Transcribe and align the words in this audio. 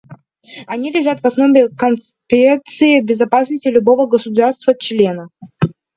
Они 0.65 0.91
лежат 0.91 1.19
в 1.21 1.25
основе 1.27 1.69
концепций 1.69 3.03
безопасности 3.03 3.67
любого 3.67 4.07
государства-члена. 4.07 5.29